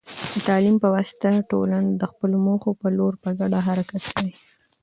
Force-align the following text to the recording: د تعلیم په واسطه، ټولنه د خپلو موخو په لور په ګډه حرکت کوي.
د 0.33 0.35
تعلیم 0.47 0.75
په 0.83 0.87
واسطه، 0.95 1.29
ټولنه 1.51 1.89
د 2.01 2.03
خپلو 2.11 2.35
موخو 2.45 2.69
په 2.81 2.87
لور 2.97 3.13
په 3.23 3.29
ګډه 3.39 3.59
حرکت 3.67 4.03
کوي. 4.15 4.35